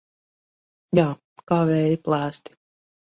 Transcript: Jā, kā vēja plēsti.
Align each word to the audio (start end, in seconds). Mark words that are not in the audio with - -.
Jā, 0.99 1.05
kā 1.53 1.59
vēja 1.73 2.01
plēsti. 2.09 2.59